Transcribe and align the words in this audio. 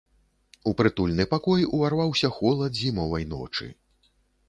У 0.71 0.73
прытульны 0.79 1.27
пакой 1.35 1.69
уварваўся 1.79 2.33
холад 2.41 2.83
зімовай 2.83 3.33
ночы. 3.39 3.73